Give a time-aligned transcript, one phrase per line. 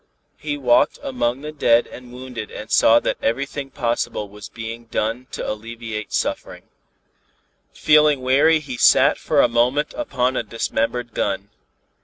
[0.39, 5.27] He walked among the dead and wounded and saw that everything possible was being done
[5.29, 6.63] to alleviate suffering.
[7.71, 11.51] Feeling weary he sat for a moment upon a dismembered gun.